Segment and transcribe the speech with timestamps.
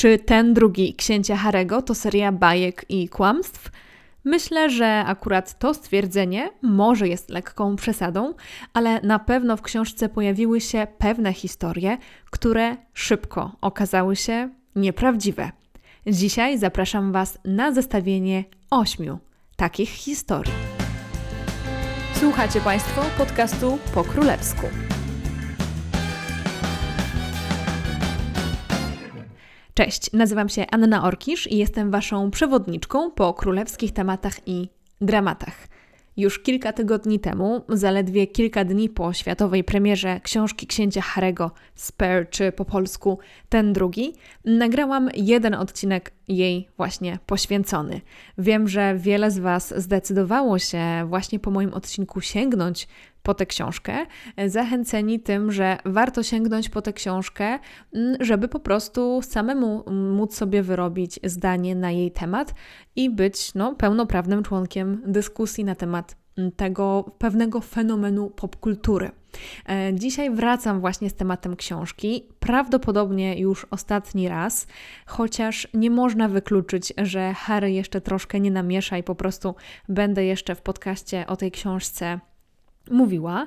[0.00, 3.70] Czy ten drugi Księcia Harego to seria bajek i kłamstw?
[4.24, 8.34] Myślę, że akurat to stwierdzenie może jest lekką przesadą,
[8.74, 11.98] ale na pewno w książce pojawiły się pewne historie,
[12.30, 15.50] które szybko okazały się nieprawdziwe.
[16.06, 19.18] Dzisiaj zapraszam Was na zestawienie ośmiu
[19.56, 20.54] takich historii.
[22.14, 24.66] Słuchacie Państwo podcastu po królewsku.
[29.74, 34.68] Cześć, nazywam się Anna Orkisz i jestem Waszą przewodniczką po królewskich tematach i
[35.00, 35.68] dramatach.
[36.16, 42.52] Już kilka tygodni temu, zaledwie kilka dni po światowej premierze książki księcia Harego Spare, czy
[42.52, 44.12] po polsku Ten drugi,
[44.44, 48.00] nagrałam jeden odcinek jej właśnie poświęcony.
[48.38, 52.88] Wiem, że wiele z Was zdecydowało się właśnie po moim odcinku sięgnąć
[53.22, 54.06] po tę książkę,
[54.46, 57.58] zachęceni tym, że warto sięgnąć po tę książkę,
[57.94, 62.54] mm, żeby po prostu samemu móc sobie wyrobić zdanie na jej temat
[62.96, 66.16] i być no, pełnoprawnym członkiem dyskusji na temat
[66.56, 69.19] tego pewnego fenomenu popkultury.
[69.68, 74.66] E, dzisiaj wracam właśnie z tematem książki, prawdopodobnie już ostatni raz,
[75.06, 79.54] chociaż nie można wykluczyć, że Harry jeszcze troszkę nie namiesza i po prostu
[79.88, 82.20] będę jeszcze w podcaście o tej książce
[82.90, 83.46] mówiła,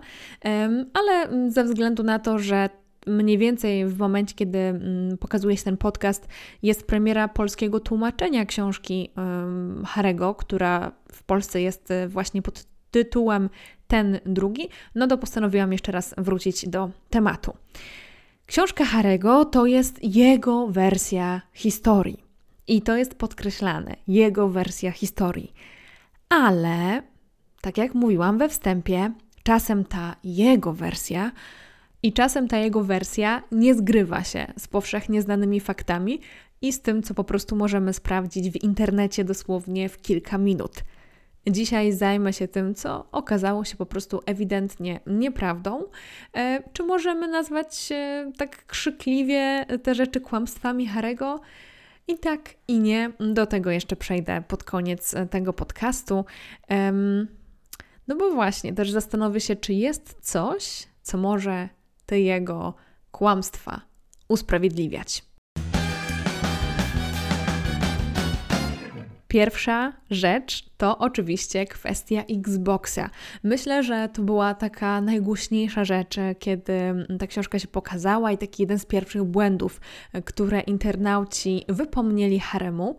[0.93, 2.69] ale ze względu na to, że
[3.07, 6.27] mniej więcej w momencie, kiedy mm, pokazuje się ten podcast,
[6.61, 9.09] jest premiera polskiego tłumaczenia książki
[9.85, 13.49] Harego, która w Polsce jest e, właśnie pod tytułem
[13.93, 17.53] Ten drugi, no to postanowiłam jeszcze raz wrócić do tematu.
[18.45, 22.23] Książka Harego to jest jego wersja historii.
[22.67, 25.53] I to jest podkreślane, jego wersja historii.
[26.29, 27.03] Ale,
[27.61, 29.11] tak jak mówiłam we wstępie,
[29.43, 31.31] czasem ta jego wersja
[32.03, 36.19] i czasem ta jego wersja nie zgrywa się z powszechnie znanymi faktami
[36.61, 40.83] i z tym, co po prostu możemy sprawdzić w internecie dosłownie w kilka minut.
[41.47, 45.83] Dzisiaj zajmę się tym, co okazało się po prostu ewidentnie nieprawdą.
[46.35, 47.89] E, czy możemy nazwać
[48.37, 51.39] tak krzykliwie te rzeczy kłamstwami Harego?
[52.07, 53.11] I tak, i nie.
[53.33, 56.25] Do tego jeszcze przejdę pod koniec tego podcastu.
[58.07, 61.69] No bo właśnie, też zastanowię się, czy jest coś, co może
[62.05, 62.73] te jego
[63.11, 63.81] kłamstwa
[64.27, 65.23] usprawiedliwiać.
[69.27, 73.09] Pierwsza rzecz to oczywiście kwestia Xboxa.
[73.43, 76.73] Myślę, że to była taka najgłośniejsza rzecz, kiedy
[77.19, 79.81] ta książka się pokazała i taki jeden z pierwszych błędów,
[80.25, 82.97] które internauci wypomnieli haremu.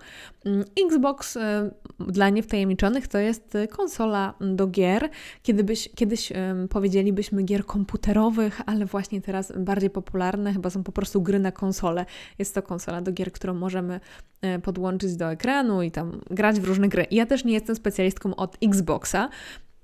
[0.86, 5.08] Xbox e, dla niewtajemniczonych to jest konsola do gier.
[5.42, 6.32] Kiedybyś, kiedyś
[6.70, 12.06] powiedzielibyśmy gier komputerowych, ale właśnie teraz bardziej popularne chyba są po prostu gry na konsolę.
[12.38, 14.00] Jest to konsola do gier, którą możemy
[14.40, 17.06] e, podłączyć do ekranu i tam grać w różne gry.
[17.10, 19.28] Ja też nie jestem specjalistką od Xboxa.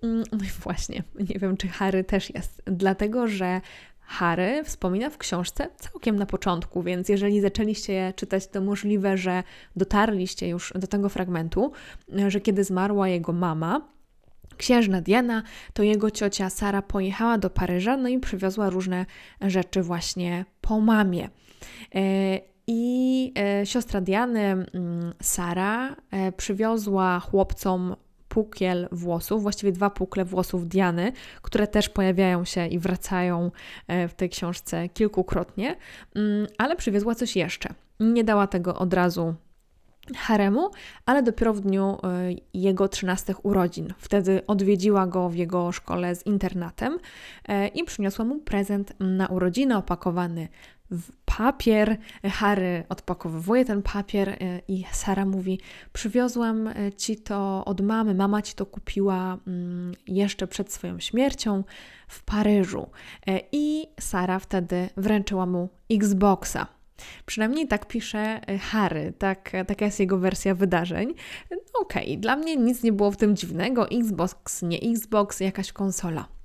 [0.03, 3.61] Mm, no i właśnie, nie wiem, czy Harry też jest, dlatego że
[4.01, 9.43] Harry wspomina w książce całkiem na początku, więc jeżeli zaczęliście je czytać, to możliwe, że
[9.77, 11.73] dotarliście już do tego fragmentu,
[12.29, 13.89] że kiedy zmarła jego mama,
[14.57, 15.43] księżna Diana,
[15.73, 19.07] to jego ciocia Sara pojechała do Paryża, no i przywiozła różne
[19.41, 21.29] rzeczy właśnie po mamie.
[23.35, 27.97] E, siostra Diany, mm, Sara, e, przywiozła chłopcom
[28.29, 33.51] pukiel włosów, właściwie dwa pukle włosów Diany, które też pojawiają się i wracają
[33.87, 35.77] e, w tej książce kilkukrotnie,
[36.15, 37.75] mm, ale przywiozła coś jeszcze.
[38.01, 39.35] Nie dała tego od razu
[40.17, 40.71] haremu,
[41.07, 41.99] ale dopiero w dniu
[42.55, 43.95] jego 13 urodzin.
[43.99, 46.99] Wtedy odwiedziła go w jego szkole z internatem
[47.75, 50.49] i przyniosła mu prezent na urodziny opakowany
[51.25, 51.97] papier.
[52.25, 54.37] Harry odpakowuje ten papier e,
[54.69, 55.61] i Sara mówi:
[55.93, 58.15] Przywiozłam ci to od mamy.
[58.15, 61.65] Mama ci to kupiła mm, jeszcze przed swoją śmiercią
[62.09, 62.91] w Paryżu.
[63.53, 66.67] I Sara wtedy wręczyła mu Xboxa.
[67.27, 71.15] Przynajmniej tak pisze y, Harry, tak, taka jest jego wersja wydarzeń.
[71.81, 73.89] Okej, okay, dla mnie nic nie było w tym dziwnego.
[73.91, 76.40] Xbox, nie Xbox, jakaś konsola.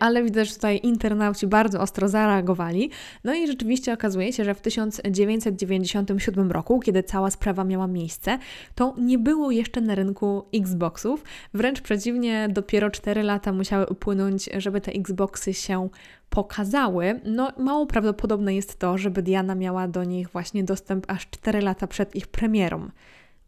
[0.00, 2.90] Ale widzę, że tutaj internauci bardzo ostro zareagowali.
[3.24, 8.38] No i rzeczywiście okazuje się, że w 1997 roku, kiedy cała sprawa miała miejsce,
[8.74, 11.24] to nie było jeszcze na rynku Xboxów.
[11.54, 15.88] Wręcz przeciwnie, dopiero 4 lata musiały upłynąć, żeby te Xboxy się
[16.30, 21.60] pokazały, no mało prawdopodobne jest to, żeby Diana miała do nich właśnie dostęp aż 4
[21.60, 22.90] lata przed ich premierą.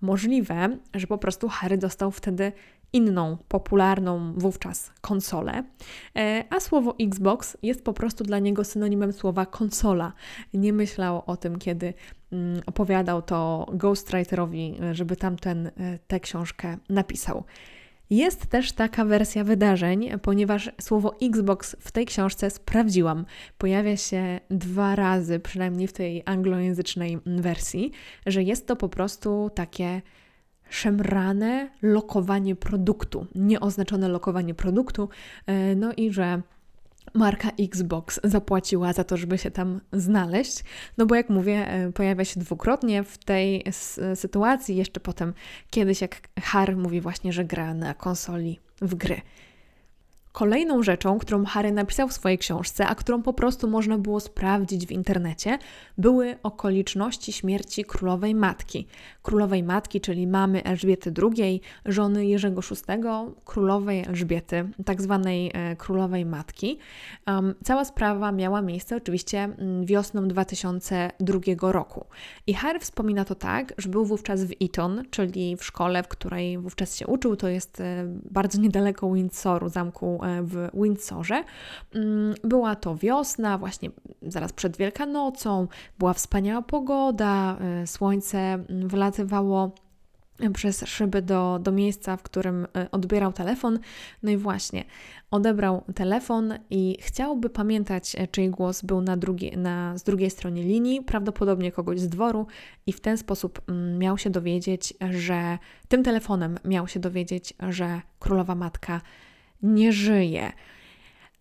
[0.01, 2.53] Możliwe, że po prostu Harry dostał wtedy
[2.93, 5.65] inną, popularną wówczas konsolę,
[6.17, 10.13] e, a słowo Xbox jest po prostu dla niego synonimem słowa konsola.
[10.55, 11.95] Nie myślał o tym, kiedy
[12.33, 15.71] mm, opowiadał to ghostwriterowi, żeby tamten
[16.07, 17.45] tę książkę napisał.
[18.11, 23.27] Jest też taka wersja wydarzeń, ponieważ słowo Xbox w tej książce sprawdziłam.
[23.59, 27.91] Pojawia się dwa razy, przynajmniej w tej anglojęzycznej wersji,
[28.27, 30.03] że jest to po prostu takie
[30.71, 35.09] szemrane lokowanie produktu, nieoznaczone lokowanie produktu,
[35.47, 36.43] e, no i że
[37.15, 40.65] marka Xbox zapłaciła za to, żeby się tam znaleźć.
[40.99, 43.65] No bo jak mówię, e, pojawia się dwukrotnie w tej
[44.15, 45.35] sytuacji, jeszcze potem
[45.71, 49.21] kiedyś jak Harry mówi właśnie, że gra na konsoli w gry.
[50.33, 54.87] Kolejną rzeczą, którą Harry napisał w swojej książce, a którą po prostu można było sprawdzić
[54.87, 55.59] w internecie,
[55.99, 58.87] były okoliczności śmierci królowej matki.
[59.23, 63.03] Królowej matki, czyli mamy Elżbiety II, żony Jerzego VI,
[63.45, 66.79] królowej Elżbiety, tak zwanej e, królowej matki.
[67.27, 72.07] Um, cała sprawa miała miejsce oczywiście mm, wiosną 2002 roku.
[72.47, 76.59] I Harry wspomina to tak, że był wówczas w Eton, czyli w szkole, w której
[76.59, 77.37] wówczas się uczył.
[77.37, 81.45] To jest e, bardzo niedaleko Windsoru, zamku w Windsorze.
[81.95, 83.91] Mm, była to wiosna, właśnie
[84.23, 85.69] zaraz przed Wielkanocą,
[85.99, 89.73] była wspaniała pogoda, e, słońce mm, wlatywało
[90.55, 93.79] przez szyby do, do miejsca, w którym e, odbierał telefon.
[94.23, 94.85] No i właśnie,
[95.31, 101.03] odebrał telefon i chciałby pamiętać, czyj głos był na, drugie, na z drugiej stronie linii,
[101.03, 102.47] prawdopodobnie kogoś z dworu,
[102.87, 105.59] i w ten sposób mm, miał się dowiedzieć, że
[105.89, 109.01] tym telefonem miał się dowiedzieć, że królowa matka
[109.63, 109.93] nie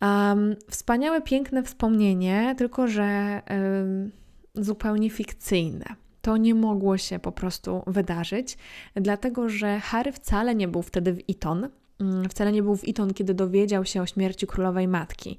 [0.01, 4.11] Um, wspaniałe, piękne wspomnienie, tylko że um,
[4.55, 5.85] zupełnie fikcyjne.
[6.21, 8.57] To nie mogło się po prostu wydarzyć,
[8.95, 11.69] dlatego że Harry wcale nie był wtedy w Eton.
[11.99, 15.37] Um, wcale nie był w Eton, kiedy dowiedział się o śmierci królowej matki.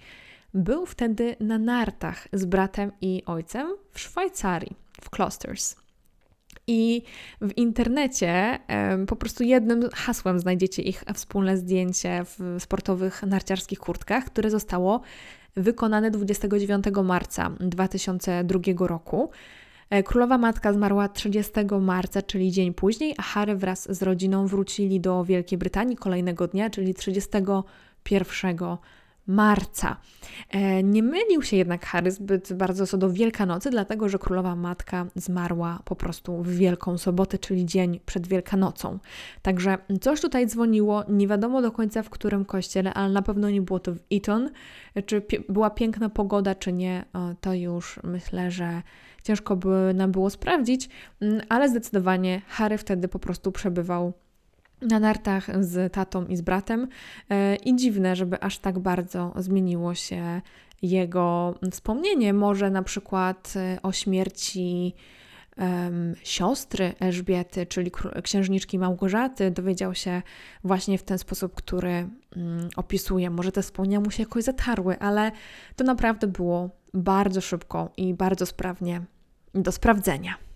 [0.55, 5.77] Był wtedy na nartach z bratem i ojcem w Szwajcarii, w Closters.
[6.73, 7.03] I
[7.41, 8.59] w internecie
[9.07, 15.01] po prostu jednym hasłem znajdziecie ich wspólne zdjęcie w sportowych narciarskich kurtkach, które zostało
[15.57, 19.31] wykonane 29 marca 2002 roku.
[19.91, 25.01] E, królowa matka zmarła 30 marca, czyli dzień później, a Harry wraz z rodziną wrócili
[25.01, 28.57] do Wielkiej Brytanii kolejnego dnia, czyli 31
[29.31, 29.97] marca.
[30.51, 35.07] E, nie mylił się jednak Harry zbyt bardzo co do Wielkanocy, dlatego że królowa matka
[35.15, 38.99] zmarła po prostu w Wielką Sobotę, czyli dzień przed Wielkanocą.
[39.43, 43.63] Także coś tutaj dzwoniło, nie wiadomo do końca w którym kościele, ale na pewno nie
[43.63, 44.51] było to w Eton.
[45.07, 47.05] Czy była piękna pogoda, czy nie,
[47.41, 48.83] to już myślę, że
[49.25, 50.89] ciężko by nam było sprawdzić,
[51.21, 54.13] mm, ale zdecydowanie Harry wtedy po prostu przebywał
[54.83, 56.89] na nartach z tatą i z bratem.
[57.31, 60.41] E, I dziwne, żeby aż tak bardzo zmieniło się
[60.83, 62.33] jego wspomnienie.
[62.33, 64.95] Może na przykład e, o śmierci
[65.59, 67.91] um, siostry Elżbiety, czyli
[68.23, 70.23] księżniczki Małgorzaty, dowiedział się
[70.65, 73.31] właśnie w ten sposób, który um, opisuje.
[73.31, 75.33] Może te wspomnienia mu się jakoś zatarły, ale
[75.77, 79.03] to naprawdę było bardzo szybko i bardzo sprawnie
[79.55, 80.50] do sprawdzenia.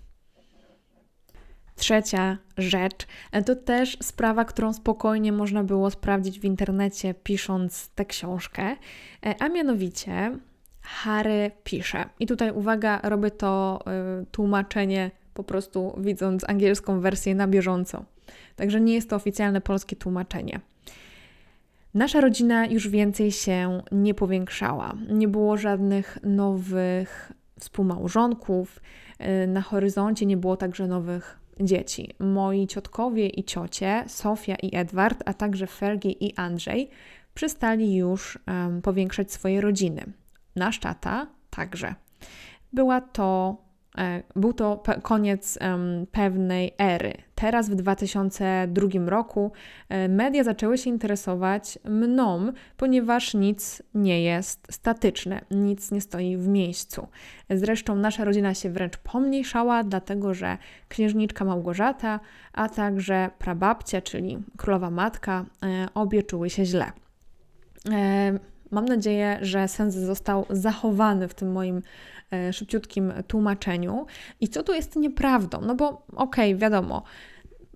[1.76, 8.04] Trzecia rzecz e, to też sprawa, którą spokojnie można było sprawdzić w internecie, pisząc tę
[8.04, 8.76] książkę,
[9.26, 10.38] e, a mianowicie
[10.84, 12.04] Harry pisze.
[12.20, 13.80] I tutaj uwaga, robię to
[14.22, 18.04] y, tłumaczenie po prostu widząc angielską wersję na bieżąco.
[18.56, 20.60] Także nie jest to oficjalne polskie tłumaczenie.
[21.94, 24.94] Nasza rodzina już więcej się nie powiększała.
[25.08, 28.80] Nie było żadnych nowych współmałżonków.
[29.48, 32.14] Na horyzoncie nie było także nowych dzieci.
[32.18, 36.90] Moi ciotkowie i ciocie, Sofia i Edward, a także Fergie i Andrzej,
[37.34, 40.04] przestali już um, powiększać swoje rodziny.
[40.56, 41.94] Nasz tata także.
[42.72, 43.56] Była to
[44.36, 45.58] był to koniec
[46.12, 47.12] pewnej ery.
[47.34, 49.52] Teraz w 2002 roku
[49.88, 56.48] e, media zaczęły się interesować mną, ponieważ nic nie jest statyczne, nic nie stoi w
[56.48, 57.08] miejscu.
[57.50, 60.58] Zresztą nasza rodzina się wręcz pomniejszała, dlatego że
[60.88, 62.20] księżniczka Małgorzata,
[62.52, 66.92] a także prababcia, czyli królowa matka, e, obie czuły się źle.
[68.70, 71.82] Mam nadzieję, że sens został zachowany w tym moim E,
[72.52, 74.06] szybciutkim tłumaczeniu.
[74.40, 75.60] I co tu jest nieprawdą?
[75.60, 77.02] No bo okej, okay, wiadomo,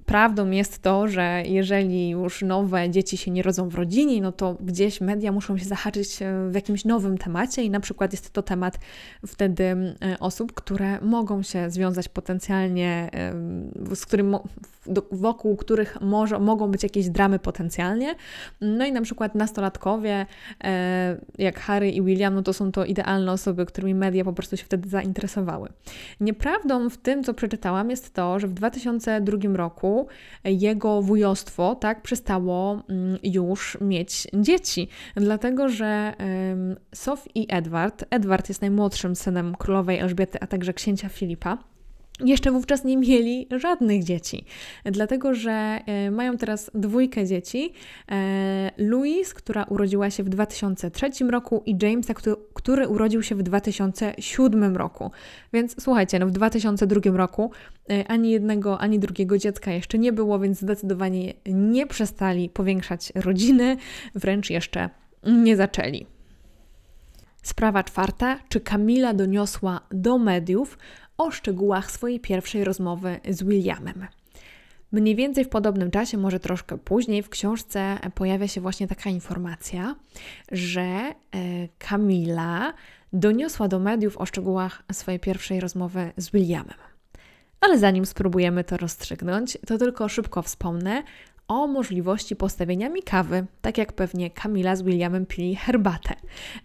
[0.09, 4.57] prawdą jest to, że jeżeli już nowe dzieci się nie rodzą w rodzinie, no to
[4.61, 8.43] gdzieś media muszą się zahaczyć e, w jakimś nowym temacie i na przykład jest to
[8.43, 8.79] temat
[9.27, 13.11] wtedy e, osób, które mogą się związać potencjalnie,
[13.95, 14.37] z którym,
[15.12, 18.15] wokół których może, mogą być jakieś dramy potencjalnie.
[18.61, 20.27] No i na przykład nastolatkowie,
[21.38, 24.65] jak Harry i William, no to są to idealne osoby, którymi media po prostu się
[24.65, 25.69] wtedy zainteresowały.
[26.21, 29.98] Nieprawdą w tym, co przeczytałam, jest to, że w 2002 roku
[30.45, 36.14] jego wujostwo tak przestało mm, już mieć dzieci, dlatego że
[36.95, 41.59] Sophie i Edward, Edward jest najmłodszym synem królowej Elżbiety, a także księcia Filipa,
[42.25, 44.44] jeszcze wówczas nie mieli żadnych dzieci,
[44.84, 47.72] dlatego że e, mają teraz dwójkę dzieci.
[48.10, 52.14] E, Louise, która urodziła się w 2003 roku i Jamesa,
[52.54, 55.10] który, urodził się w 2007 roku.
[55.52, 57.50] Więc słuchajcie, no w 2002 roku
[57.90, 63.76] e, ani jednego, ani drugiego dziecka jeszcze nie było, więc zdecydowanie nie przestali powiększać rodziny,
[64.14, 64.90] wręcz jeszcze
[65.26, 66.06] nie zaczęli.
[67.42, 68.38] Sprawa czwarta.
[68.48, 70.78] Czy Kamila doniosła do mediów
[71.18, 74.06] o szczegółach swojej pierwszej rozmowy z Williamem.
[74.92, 79.96] Mniej więcej w podobnym czasie, może troszkę później, w książce pojawia się właśnie taka informacja,
[80.52, 81.14] że e,
[81.78, 82.75] Kamila
[83.12, 86.76] doniosła do mediów o szczegółach swojej pierwszej rozmowy z Williamem.
[87.60, 91.02] Ale zanim spróbujemy to rozstrzygnąć, to tylko szybko wspomnę,
[91.49, 96.14] o możliwości postawienia mi kawy, tak jak pewnie Kamila z Williamem pili herbatę.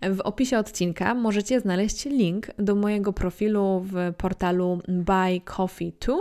[0.01, 6.13] W opisie odcinka możecie znaleźć link do mojego profilu w portalu Buy Coffee 2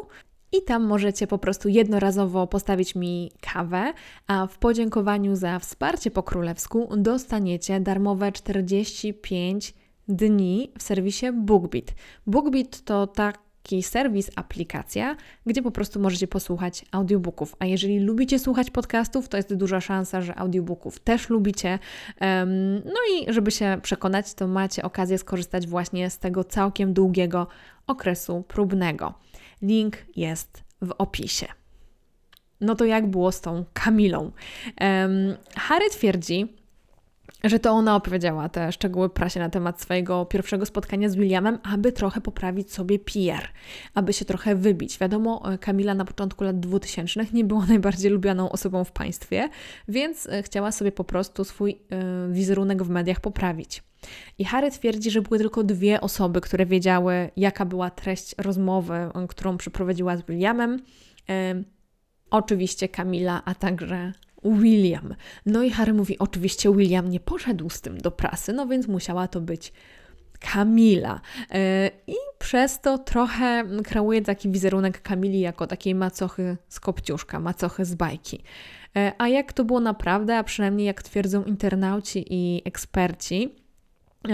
[0.52, 3.92] i tam możecie po prostu jednorazowo postawić mi kawę,
[4.26, 9.74] a w podziękowaniu za wsparcie po królewsku dostaniecie darmowe 45
[10.08, 11.94] dni w serwisie BookBeat.
[12.26, 15.16] BookBeat to tak taki serwis, aplikacja,
[15.46, 17.56] gdzie po prostu możecie posłuchać audiobooków.
[17.58, 21.78] A jeżeli lubicie słuchać podcastów, to jest duża szansa, że audiobooków też lubicie.
[22.84, 27.46] No i żeby się przekonać, to macie okazję skorzystać właśnie z tego całkiem długiego
[27.86, 29.14] okresu próbnego.
[29.62, 31.46] Link jest w opisie.
[32.60, 34.30] No to jak było z tą Kamilą?
[35.56, 36.56] Harry twierdzi,
[37.44, 41.92] że to ona opowiedziała te szczegóły prasie na temat swojego pierwszego spotkania z Williamem, aby
[41.92, 43.48] trochę poprawić sobie PR,
[43.94, 44.98] aby się trochę wybić.
[44.98, 49.48] Wiadomo, e, Kamila na początku lat 2000 nie była najbardziej lubianą osobą w państwie,
[49.88, 53.82] więc e, chciała sobie po prostu swój e, wizerunek w mediach poprawić.
[54.38, 59.56] I Harry twierdzi, że były tylko dwie osoby, które wiedziały, jaka była treść rozmowy, którą
[59.56, 60.78] przeprowadziła z Williamem.
[62.30, 64.12] Oczywiście Kamila, a także
[64.44, 65.14] William.
[65.46, 69.28] No i Harry mówi, oczywiście William nie poszedł z tym do prasy, no więc musiała
[69.28, 69.72] to być
[70.52, 71.20] Kamila.
[71.50, 77.84] E, I przez to trochę kreuje taki wizerunek Kamili jako takiej macochy z kopciuszka, macochy
[77.84, 78.42] z bajki.
[78.96, 83.54] E, a jak to było naprawdę, a przynajmniej jak twierdzą internauci i eksperci,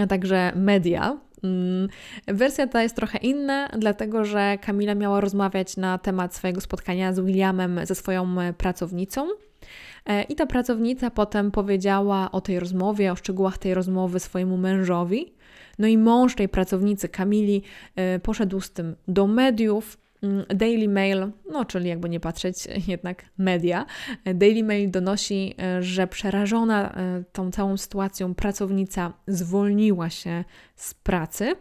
[0.01, 1.87] a także media, mm,
[2.27, 7.19] Wersja ta jest trochę inna, dlatego że Kamila miała rozmawiać na temat swojego spotkania z
[7.19, 9.27] Williamem ze swoją pracownicą,
[10.29, 15.33] I ta pracownica potem powiedziała o tej rozmowie, o szczegółach tej rozmowy swojemu mężowi.
[15.79, 17.63] No i mąż tej pracownicy, Kamili,
[17.95, 19.97] e, poszedł z tym do mediów.
[20.23, 23.85] Mm, Daily Mail, no czyli jakby nie patrzeć, jednak media.
[24.25, 26.95] E, Daily Mail donosi, że przerażona
[27.31, 30.43] tą całą sytuacją pracownica zwolniła się
[30.75, 31.55] z pracy.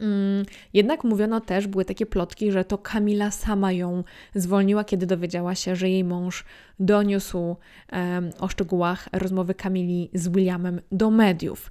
[0.00, 5.54] Mm, jednak mówiono też, były takie plotki, że to Kamila sama ją zwolniła, kiedy dowiedziała
[5.54, 6.44] się, że jej mąż
[6.80, 11.70] doniósł um, o szczegółach rozmowy Kamili z Williamem do mediów.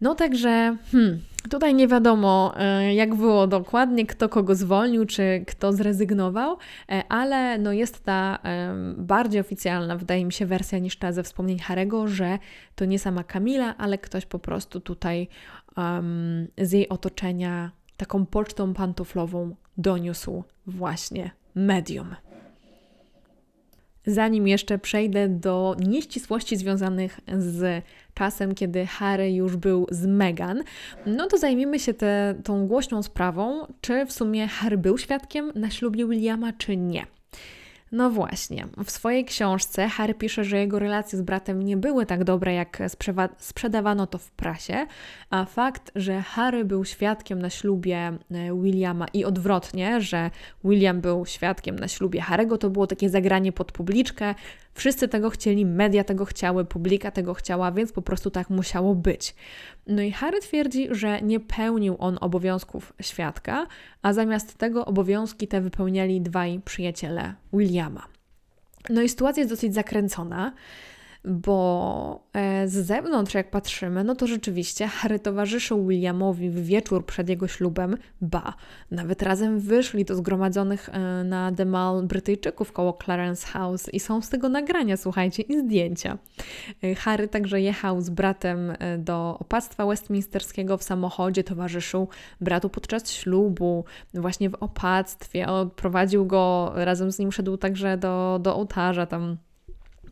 [0.00, 1.20] No także hmm,
[1.50, 6.56] tutaj nie wiadomo, e, jak było dokładnie, kto kogo zwolnił, czy kto zrezygnował,
[6.88, 8.38] e, ale no jest ta
[8.96, 12.38] bardziej oficjalna, wydaje mi się, wersja niż ta ze wspomnień Harego, że
[12.74, 15.28] to nie sama Kamila, ale ktoś po prostu tutaj
[15.76, 22.14] um, z jej otoczenia taką pocztą pantoflową doniósł właśnie medium.
[24.06, 30.62] Zanim jeszcze przejdę do nieścisłości związanych z czasem, kiedy Harry już był z Meghan,
[31.06, 35.70] no to zajmijmy się te, tą głośną sprawą, czy w sumie Harry był świadkiem na
[35.70, 37.06] ślubie Williama, czy nie.
[37.94, 42.24] No właśnie, w swojej książce Harry pisze, że jego relacje z bratem nie były tak
[42.24, 42.82] dobre, jak
[43.38, 44.86] sprzedawano to w prasie,
[45.30, 48.16] a fakt, że Harry był świadkiem na ślubie e,
[48.62, 50.30] Williama i odwrotnie, że
[50.64, 54.34] William był świadkiem na ślubie Harry'ego, to było takie zagranie pod publiczkę,
[54.74, 59.34] Wszyscy tego chcieli, media tego chciały, publika tego chciała, więc po prostu tak musiało być.
[59.86, 63.66] No i Harry twierdzi, że nie pełnił on obowiązków świadka,
[64.02, 68.06] a zamiast tego obowiązki te wypełniali dwaj przyjaciele Williama.
[68.90, 70.52] No i sytuacja jest dosyć zakręcona
[71.24, 77.28] bo e, z zewnątrz, jak patrzymy, no to rzeczywiście Harry towarzyszył Williamowi w wieczór przed
[77.28, 78.54] jego ślubem, ba,
[78.90, 84.22] nawet razem wyszli do zgromadzonych e, na The Mall Brytyjczyków koło Clarence House i są
[84.22, 86.18] z tego nagrania, słuchajcie, i zdjęcia.
[86.82, 92.08] E, Harry także jechał z bratem do opactwa westminsterskiego w samochodzie, towarzyszył
[92.40, 98.56] bratu podczas ślubu, właśnie w opactwie, odprowadził go, razem z nim szedł także do, do
[98.56, 99.36] ołtarza tam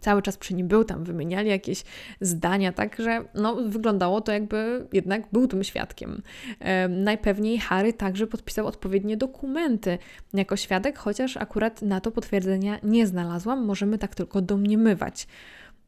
[0.02, 1.84] cały czas przy nim był, tam wymieniali jakieś
[2.20, 6.22] zdania, także no, wyglądało to jakby jednak był tym świadkiem.
[6.88, 9.98] Najpewniej Harry także podpisał odpowiednie dokumenty
[10.34, 15.26] jako świadek, chociaż akurat na to potwierdzenia nie znalazłam, możemy tak tylko domniemywać.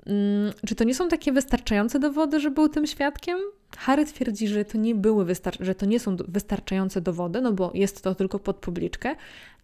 [0.06, 3.38] Mm, czy to nie są takie wystarczające dowody, że był tym świadkiem?
[3.76, 5.26] Harry twierdzi, że to nie były
[5.60, 9.14] że to nie są wystarczające dowody, no bo jest to tylko pod publiczkę,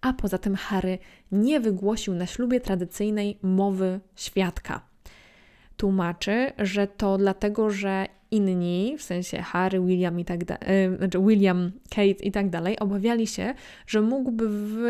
[0.00, 0.99] a poza tym Harry
[1.33, 4.80] nie wygłosił na ślubie tradycyjnej mowy świadka.
[5.76, 11.73] Tłumaczy, że to dlatego, że inni, w sensie Harry, William i tak dalej, znaczy William,
[11.90, 13.54] Kate i tak dalej, obawiali się,
[13.87, 14.49] że mógłby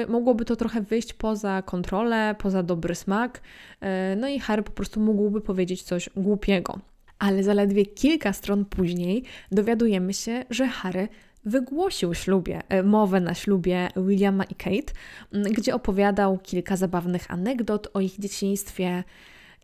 [0.08, 3.40] mogłoby to trochę wyjść poza kontrolę, poza dobry smak,
[3.80, 6.78] e, no i Harry po prostu mógłby powiedzieć coś głupiego.
[7.18, 11.08] Ale zaledwie kilka stron później dowiadujemy się, że Harry
[11.44, 14.92] wygłosił ślubie, e, mowę na ślubie Williama i Kate,
[15.32, 19.04] gdzie opowiadał kilka zabawnych anegdot o ich dzieciństwie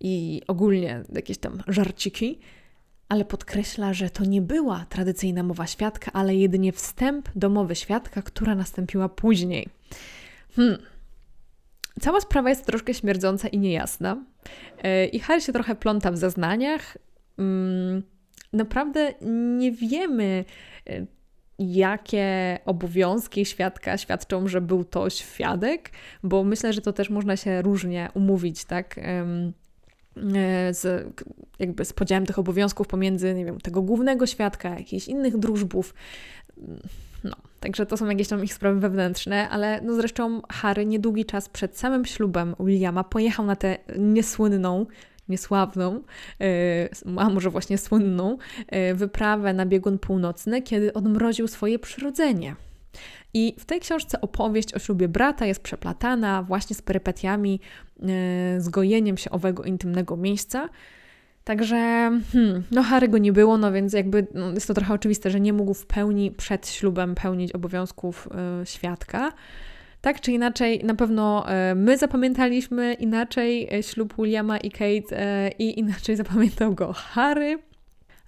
[0.00, 2.38] i ogólnie jakieś tam żarciki,
[3.09, 8.23] ale podkreśla, że to nie była tradycyjna mowa świadka, ale jedynie wstęp do mowy świadka,
[8.23, 9.68] która nastąpiła później.
[10.56, 10.78] Hmm.
[12.00, 14.25] Cała sprawa jest troszkę śmierdząca i niejasna.
[14.83, 16.99] E, I Harry się trochę pląta w zeznaniach.
[17.38, 18.02] Mm,
[18.52, 19.14] naprawdę
[19.59, 20.45] nie wiemy,
[20.87, 21.06] e,
[21.58, 25.90] jakie obowiązki świadka świadczą, że był to świadek,
[26.22, 28.98] bo myślę, że to też można się różnie umówić, tak?
[28.98, 31.06] E, z,
[31.58, 35.94] jakby z podziałem tych obowiązków pomiędzy, nie wiem, tego głównego świadka, jakichś innych drużbów.
[37.25, 41.48] No, także to są jakieś tam ich sprawy wewnętrzne, ale no zresztą Harry niedługi czas
[41.48, 44.86] przed samym ślubem Williama pojechał na tę niesłynną
[45.28, 46.02] niesławną,
[46.40, 52.56] e, a może właśnie słynną, e, wyprawę na biegun północny, kiedy odmroził swoje przyrodzenie.
[53.35, 57.61] I w tej książce opowieść o ślubie brata jest przeplatana właśnie z perypetiami,
[58.02, 58.06] e,
[58.61, 60.68] z gojeniem się owego intymnego miejsca.
[61.44, 61.77] Także,
[62.33, 65.40] hmm, no Harry go nie było, no więc jakby no jest to trochę oczywiste, że
[65.40, 68.29] nie mógł w pełni przed ślubem pełnić obowiązków
[68.62, 69.33] y, świadka.
[70.00, 75.50] Tak czy inaczej, na pewno e, my zapamiętaliśmy inaczej e, ślub Williama i Kate e,
[75.59, 77.59] i inaczej zapamiętał go Harry.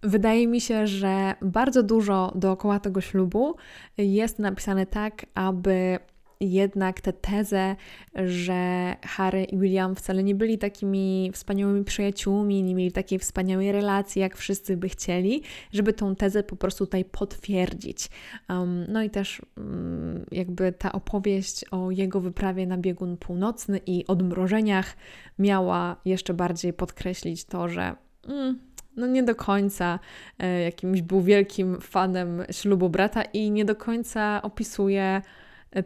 [0.02, 3.57] Wydaje mi się, że bardzo dużo dookoła tego ślubu
[3.98, 5.98] jest napisane tak, aby
[6.40, 7.77] jednak tę tezę,
[8.14, 14.20] że Harry i William wcale nie byli takimi wspaniałymi przyjaciółmi, nie mieli takiej wspaniałej relacji,
[14.20, 18.09] jak wszyscy by chcieli, żeby tą tezę po prostu tutaj potwierdzić.
[18.48, 24.07] Um, no i też um, jakby ta opowieść o jego wyprawie na biegun północny i
[24.07, 24.96] odmrożeniach
[25.38, 27.96] miała jeszcze bardziej podkreślić to, że
[28.29, 28.59] mm,
[28.96, 29.98] no nie do końca
[30.38, 35.22] e, jakimś był wielkim fanem ślubu brata i nie do końca opisuje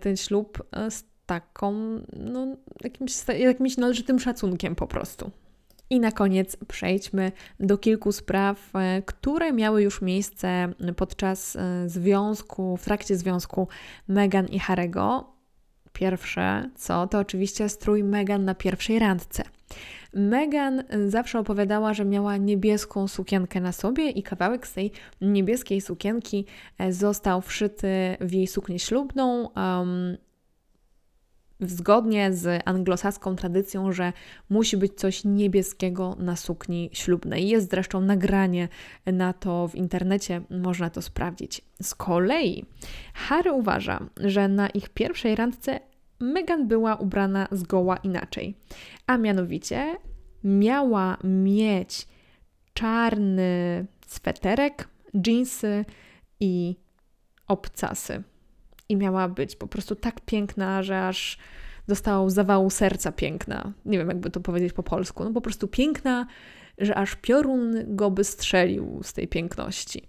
[0.01, 1.73] ten ślub e, z taką,
[2.16, 2.47] no,
[2.85, 5.31] jakimś, jakimś należytym szacunkiem po prostu.
[5.90, 12.77] I na koniec przejdźmy do kilku spraw, e, które miały już miejsce podczas e, związku,
[12.77, 13.68] w trakcie związku
[14.09, 15.33] Meghan i Harego.
[15.92, 19.42] Pierwsze, co to oczywiście strój Meghan na pierwszej randce.
[20.14, 26.46] Megan zawsze opowiadała, że miała niebieską sukienkę na sobie i kawałek z tej niebieskiej sukienki
[26.79, 29.48] e, został wszyty w jej suknię ślubną.
[29.57, 30.16] Um,
[31.61, 34.12] zgodnie z anglosaską tradycją, że
[34.51, 37.48] musi być coś niebieskiego na sukni ślubnej.
[37.48, 38.68] Jest zresztą nagranie
[39.07, 41.62] na to w internecie, można to sprawdzić.
[41.83, 42.64] Z kolei
[43.14, 45.81] Harry uważa, że na ich pierwszej randce
[46.23, 48.55] Meghan była ubrana zgoła inaczej.
[49.07, 49.97] A mianowicie
[50.45, 52.09] miała mieć
[52.75, 55.85] czarny sweterek, dżinsy
[56.41, 56.77] i
[57.49, 58.23] obcasy.
[58.89, 61.39] I miała być po prostu tak piękna, że aż
[61.89, 63.73] dostała zawału serca piękna.
[63.85, 65.25] Nie wiem, jakby to powiedzieć po polsku.
[65.25, 66.27] No po prostu piękna,
[66.79, 70.09] że aż piorun go by strzelił z tej piękności.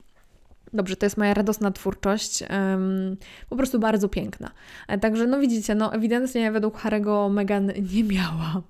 [0.73, 3.17] Dobrze, to jest moja radosna twórczość, um,
[3.49, 4.51] po prostu bardzo piękna.
[4.87, 8.61] E, także, no widzicie, no ewidentnie według Harego Meghan nie miała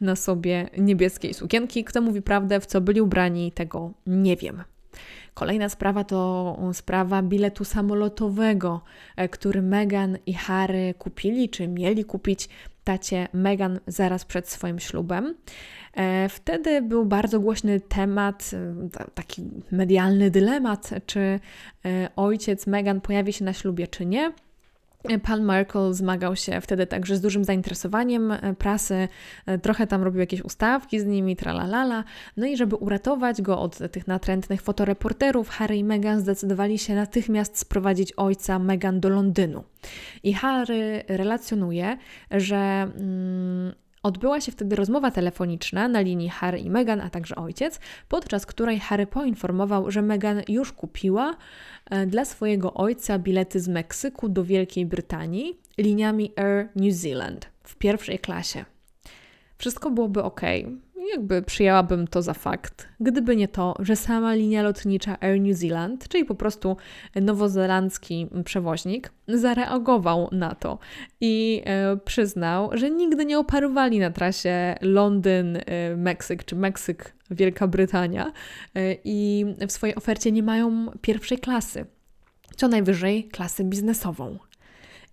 [0.00, 1.84] na sobie niebieskiej sukienki.
[1.84, 4.62] Kto mówi prawdę, w co byli ubrani, tego nie wiem.
[5.34, 8.80] Kolejna sprawa to sprawa biletu samolotowego,
[9.16, 12.48] e, który Meghan i Harry kupili, czy mieli kupić
[12.84, 15.34] tacie Meghan zaraz przed swoim ślubem.
[15.94, 21.40] E, wtedy był bardzo głośny temat, e, taki medialny dylemat, czy
[22.16, 24.32] ojciec Meghan pojawi się na ślubie, czy nie.
[25.22, 29.08] Pan Merkel zmagał się wtedy także z dużym zainteresowaniem e, prasy,
[29.46, 32.04] e, trochę tam robił jakieś ustawki z nimi, tralalala.
[32.36, 37.58] No i żeby uratować go od tych natrętnych fotoreporterów, Harry i Meghan zdecydowali się natychmiast
[37.58, 39.64] sprowadzić ojca Meghan do Londynu.
[40.22, 41.96] I Harry relacjonuje,
[42.30, 47.80] że mm, Odbyła się wtedy rozmowa telefoniczna na linii Harry i Meghan, a także ojciec,
[48.08, 51.36] podczas której Harry poinformował, że Meghan już kupiła
[51.90, 57.76] e, dla swojego ojca bilety z Meksyku do Wielkiej Brytanii liniami Air New Zealand w
[57.76, 58.64] pierwszej klasie.
[59.58, 60.40] Wszystko byłoby ok,
[61.12, 66.08] jakby przyjęłabym to za fakt, gdyby nie to, że sama linia lotnicza Air New Zealand,
[66.08, 66.76] czyli po prostu
[67.14, 70.78] nowozelandzki przewoźnik, zareagował na to
[71.20, 78.32] i e, przyznał, że nigdy nie oparowali na trasie Londyn-Meksyk czy Meksyk-Wielka Brytania
[78.74, 81.86] e, i w swojej ofercie nie mają pierwszej klasy,
[82.56, 84.38] co najwyżej klasy biznesową.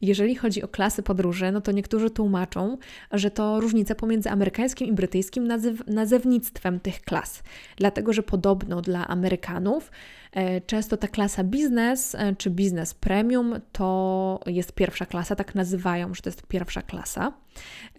[0.02, 2.78] Jeżeli chodzi o klasy podróży, no to niektórzy tłumaczą,
[3.12, 5.48] że to różnica pomiędzy amerykańskim i brytyjskim
[5.88, 7.44] nazewnictwem tych klas.
[7.76, 9.92] Dlatego, że podobno dla Amerykanów
[10.32, 16.14] e, często ta klasa biznes e, czy biznes premium to jest pierwsza klasa, tak nazywają,
[16.14, 17.34] że to jest pierwsza klasa.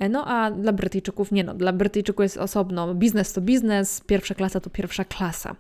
[0.01, 4.35] E, no a dla Brytyjczyków nie no, dla Brytyjczyków jest osobno biznes to biznes, pierwsza
[4.35, 5.57] klasa to pierwsza klasa.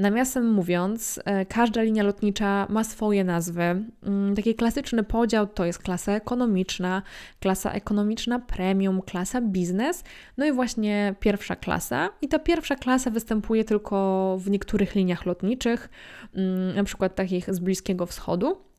[0.00, 3.62] Nawiasem mówiąc, e, każda linia lotnicza ma swoje nazwy.
[3.62, 7.02] Mm, taki klasyczny podział to jest klasa ekonomiczna,
[7.40, 10.04] klasa ekonomiczna premium, klasa biznes,
[10.36, 12.10] no i właśnie pierwsza klasa.
[12.22, 15.88] I ta pierwsza klasa występuje tylko w niektórych liniach lotniczych,
[16.34, 18.69] mm, na przykład takich z Bliskiego Wschodu.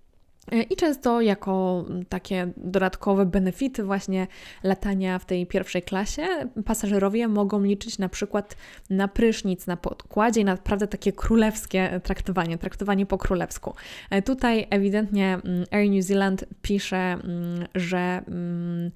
[0.52, 4.28] E, I często jako takie dodatkowe benefity właśnie
[4.64, 6.28] latania w tej pierwszej klasie
[6.66, 8.56] pasażerowie mogą liczyć na przykład
[8.90, 13.74] na prysznic na podkładzie i naprawdę takie królewskie traktowanie, traktowanie po królewsku.
[14.10, 18.92] E, tutaj ewidentnie mm, Air New Zealand pisze, mm, że mm,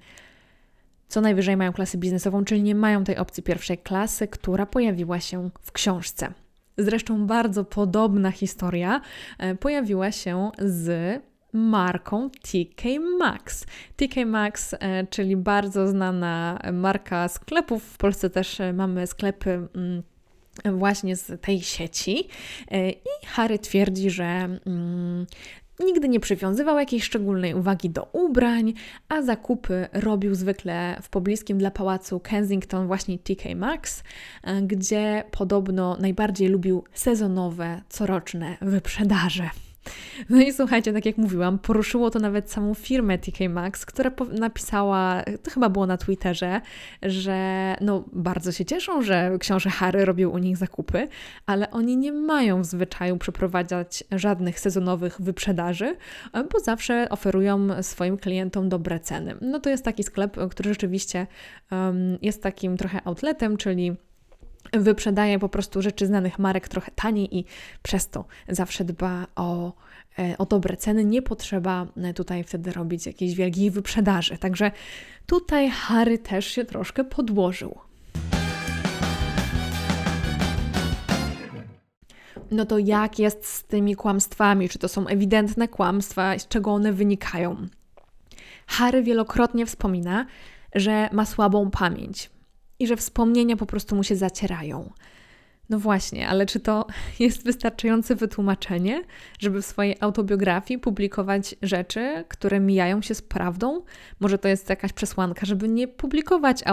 [1.08, 5.50] co najwyżej mają klasę biznesową, czyli nie mają tej opcji pierwszej klasy, która pojawiła się
[5.62, 6.32] w książce.
[6.78, 9.00] Zresztą bardzo podobna historia
[9.38, 11.22] e, pojawiła się z
[11.56, 12.84] marką TK
[13.18, 13.66] Maxx.
[13.96, 17.84] TK Maxx, e, czyli bardzo znana marka sklepów.
[17.84, 20.02] W Polsce też e, mamy sklepy mm,
[20.78, 22.28] właśnie z tej sieci.
[22.70, 25.26] E, I Harry twierdzi, że mm,
[25.80, 28.72] Nigdy nie przywiązywał jakiejś szczególnej uwagi do ubrań,
[29.08, 34.02] a zakupy robił zwykle w pobliskim dla pałacu Kensington właśnie TK Maxx,
[34.62, 39.50] gdzie podobno najbardziej lubił sezonowe, coroczne wyprzedaże.
[40.30, 45.22] No i słuchajcie, tak jak mówiłam, poruszyło to nawet samą firmę TK Maxx, która napisała,
[45.42, 46.60] to chyba było na Twitterze,
[47.02, 51.08] że no bardzo się cieszą, że książę Harry robił u nich zakupy,
[51.46, 55.96] ale oni nie mają w zwyczaju przeprowadzać żadnych sezonowych wyprzedaży,
[56.52, 59.34] bo zawsze oferują swoim klientom dobre ceny.
[59.40, 61.26] No to jest taki sklep, który rzeczywiście
[61.70, 63.96] um, jest takim trochę outletem, czyli
[64.72, 67.44] wyprzedaje po prostu rzeczy znanych marek trochę taniej i
[67.82, 69.72] przez to zawsze dba o,
[70.18, 71.04] e, o dobre ceny.
[71.04, 74.38] Nie potrzeba e, tutaj wtedy robić jakiejś wielkiej wyprzedaży.
[74.38, 74.70] Także
[75.26, 77.78] tutaj Harry też się troszkę podłożył.
[82.50, 84.68] No to jak jest z tymi kłamstwami?
[84.68, 86.38] Czy to są ewidentne kłamstwa?
[86.38, 87.66] Z czego one wynikają?
[88.66, 90.26] Harry wielokrotnie wspomina,
[90.74, 92.30] że ma słabą pamięć
[92.78, 94.92] i że wspomnienia po prostu mu się zacierają.
[95.68, 96.86] No właśnie, ale czy to
[97.18, 99.02] jest wystarczające wytłumaczenie,
[99.38, 103.82] żeby w swojej autobiografii publikować rzeczy, które mijają się z prawdą?
[104.20, 106.64] Może to jest jakaś przesłanka, żeby nie publikować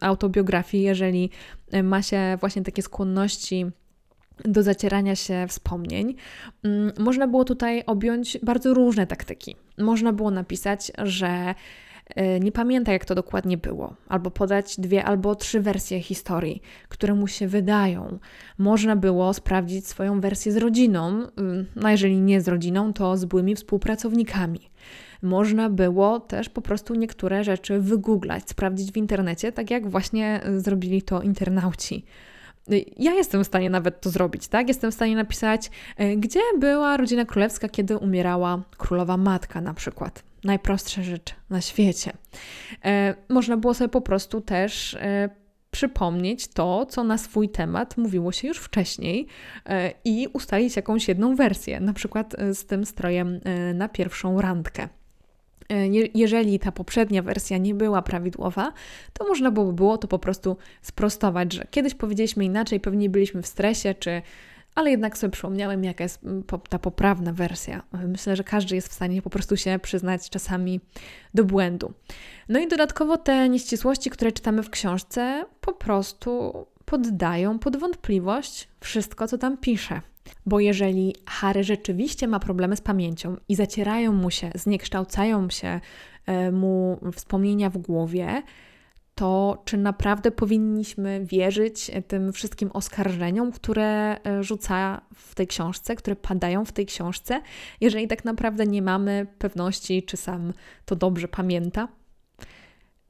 [0.00, 1.30] autobiografii, jeżeli
[1.70, 3.66] e, ma się właśnie takie skłonności
[4.44, 6.14] do zacierania się wspomnień.
[6.62, 9.56] Mm, można było tutaj objąć bardzo różne taktyki.
[9.78, 11.54] Można było napisać, że
[12.40, 17.26] nie pamięta, jak to dokładnie było, albo podać dwie albo trzy wersje historii, które mu
[17.26, 18.18] się wydają.
[18.58, 21.26] Można było sprawdzić swoją wersję z rodziną,
[21.76, 24.70] no jeżeli nie z rodziną, to z byłymi współpracownikami.
[25.22, 31.02] Można było też po prostu niektóre rzeczy wygooglać, sprawdzić w internecie, tak jak właśnie zrobili
[31.02, 32.04] to internauci.
[32.96, 34.68] Ja jestem w stanie nawet to zrobić, tak?
[34.68, 40.29] Jestem w stanie napisać, e, gdzie była rodzina królewska, kiedy umierała królowa matka, na przykład.
[40.44, 42.12] Najprostsza rzecz na świecie.
[42.84, 45.30] E, można było sobie po prostu też e,
[45.70, 49.26] przypomnieć to, co na swój temat mówiło się już wcześniej
[50.04, 53.40] i ustalić jakąś jedną wersję, na przykład z tym strojem
[53.74, 54.88] na pierwszą randkę.
[55.70, 58.72] E, jeżeli ta poprzednia wersja nie była prawidłowa,
[59.12, 63.46] to można było, było to po prostu sprostować, że kiedyś powiedzieliśmy inaczej, pewnie byliśmy w
[63.46, 64.22] stresie, czy
[64.74, 66.20] ale jednak sobie przypomniałem, jaka jest
[66.68, 67.82] ta poprawna wersja.
[67.92, 70.80] Myślę, że każdy jest w stanie po prostu się przyznać czasami
[71.34, 71.92] do błędu.
[72.48, 76.52] No i dodatkowo te nieścisłości, które czytamy w książce, po prostu
[76.84, 80.00] poddają pod wątpliwość wszystko, co tam pisze.
[80.46, 85.80] Bo jeżeli Harry rzeczywiście ma problemy z pamięcią i zacierają mu się, zniekształcają się
[86.26, 88.42] e, mu wspomnienia w głowie,
[89.20, 96.16] to czy naprawdę powinniśmy wierzyć tym wszystkim oskarżeniom, które e, rzuca w tej książce, które
[96.16, 97.40] padają w tej książce,
[97.80, 100.52] jeżeli tak naprawdę nie mamy pewności, czy sam
[100.84, 101.88] to dobrze pamięta?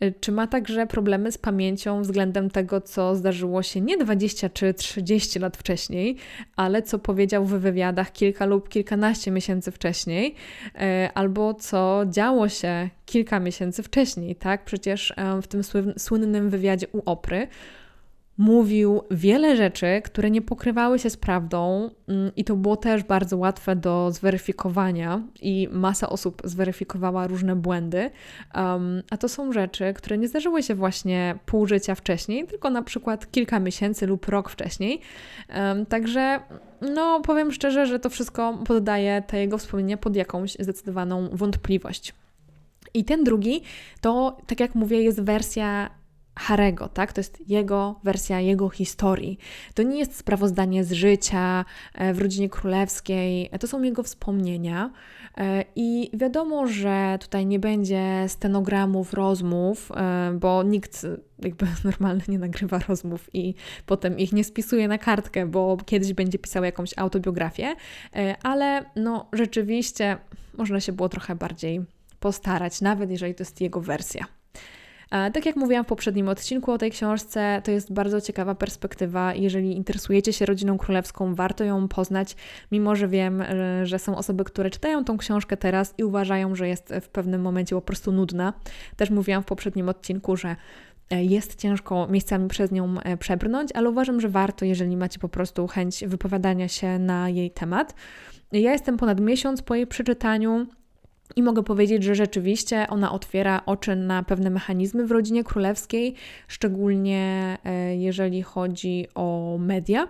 [0.05, 4.75] Y, czy ma także problemy z pamięcią względem tego, co zdarzyło się nie 20 czy
[4.75, 6.17] 30 lat wcześniej,
[6.57, 10.35] ale co powiedział w wywiadach kilka lub kilkanaście miesięcy wcześniej,
[10.75, 10.79] y,
[11.15, 14.65] albo co działo się kilka miesięcy wcześniej, tak?
[14.65, 15.63] Przecież w tym
[15.99, 17.49] słynnym wywiadzie u Opry
[18.39, 23.37] mówił wiele rzeczy, które nie pokrywały się z prawdą, mm, i to było też bardzo
[23.37, 28.11] łatwe do zweryfikowania, i masa osób zweryfikowała różne błędy.
[28.55, 32.83] Um, a to są rzeczy, które nie zdarzyły się właśnie pół życia wcześniej, tylko na
[32.83, 35.01] przykład kilka miesięcy lub rok wcześniej.
[35.55, 36.41] Um, także,
[36.95, 42.15] no, powiem szczerze, że to wszystko poddaje te jego wspomnienia pod jakąś zdecydowaną wątpliwość.
[42.95, 43.63] I ten drugi
[44.01, 46.00] to, tak jak mówię, jest wersja
[46.39, 47.13] Harego, tak?
[47.13, 49.39] To jest jego wersja jego historii.
[49.75, 51.65] To nie jest sprawozdanie z życia
[51.95, 54.91] e, w rodzinie królewskiej, to są jego wspomnienia.
[55.39, 61.07] E, I wiadomo, że tutaj nie będzie stenogramów rozmów, e, bo nikt
[61.39, 63.55] jakby normalnie nie nagrywa rozmów i
[63.87, 67.75] potem ich nie spisuje na kartkę, bo kiedyś będzie pisał jakąś autobiografię,
[68.43, 70.19] ale no rzeczywiście
[70.59, 71.81] można się było trochę bardziej
[72.21, 74.40] postarać, nawet jeżeli to jest jego wersja.
[75.11, 79.35] Tak jak mówiłam w poprzednim odcinku o tej książce, to jest bardzo ciekawa perspektywa.
[79.35, 82.37] Jeżeli interesujecie się rodziną królewską, warto ją poznać,
[82.73, 86.69] mimo że wiem, e, że są osoby, które czytają tą książkę teraz i uważają, że
[86.69, 88.53] jest w pewnym momencie po prostu nudna.
[88.97, 90.57] Też mówiłam w poprzednim odcinku, że
[91.11, 95.29] e, jest ciężko miejscami przez nią e, przebrnąć, ale uważam, że warto, jeżeli macie po
[95.29, 97.95] prostu chęć wypowiadania się na jej temat.
[98.53, 100.67] Ja jestem ponad miesiąc po jej przeczytaniu.
[101.37, 106.15] I mogę powiedzieć, że rzeczywiście ona otwiera oczy na pewne mechanizmy w rodzinie królewskiej,
[106.49, 110.09] szczególnie e, jeżeli chodzi o media.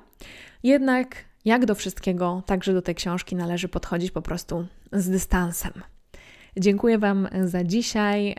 [0.62, 5.72] Jednak, jak do wszystkiego, także do tej książki należy podchodzić po prostu z dystansem.
[6.56, 8.34] Dziękuję Wam za dzisiaj.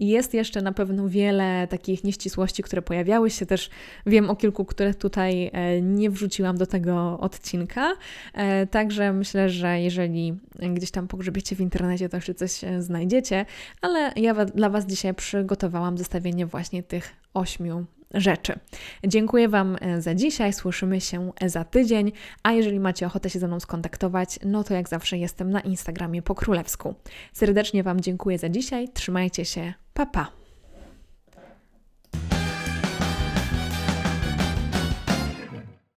[0.00, 3.46] Jest jeszcze na pewno wiele takich nieścisłości, które pojawiały się.
[3.46, 3.70] Też
[4.06, 7.92] wiem o kilku, które tutaj e, nie wrzuciłam do tego odcinka.
[8.34, 10.38] E, także myślę, że jeżeli
[10.74, 13.46] gdzieś tam pogrzebiecie w internecie, to jeszcze coś e, znajdziecie.
[13.80, 18.58] Ale ja dla Was dzisiaj przygotowałam zestawienie właśnie tych ośmiu rzeczy.
[19.06, 23.46] Dziękuję Wam e, za dzisiaj, słyszymy się za tydzień, a jeżeli macie ochotę się ze
[23.46, 26.94] mną skontaktować, no to jak zawsze jestem na Instagramie po królewsku.
[27.32, 30.39] Serdecznie Wam dziękuję za dzisiaj, trzymajcie się, pa pa!